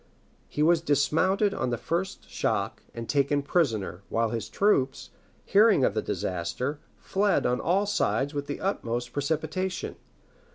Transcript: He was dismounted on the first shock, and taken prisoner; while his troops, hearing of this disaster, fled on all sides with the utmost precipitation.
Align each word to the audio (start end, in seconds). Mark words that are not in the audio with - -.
He 0.49 0.63
was 0.63 0.81
dismounted 0.81 1.53
on 1.53 1.69
the 1.69 1.77
first 1.77 2.27
shock, 2.27 2.81
and 2.91 3.07
taken 3.07 3.43
prisoner; 3.43 4.01
while 4.09 4.29
his 4.29 4.49
troops, 4.49 5.11
hearing 5.45 5.85
of 5.85 5.93
this 5.93 6.03
disaster, 6.03 6.79
fled 6.97 7.45
on 7.45 7.59
all 7.61 7.85
sides 7.85 8.33
with 8.33 8.47
the 8.47 8.61
utmost 8.61 9.13
precipitation. 9.13 9.97